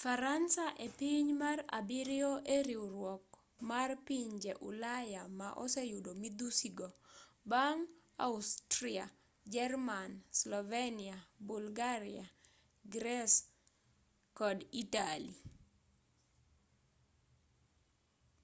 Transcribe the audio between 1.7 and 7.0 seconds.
abiriyo e riwruok mar pinje ulaya ma oseyudo midhusi go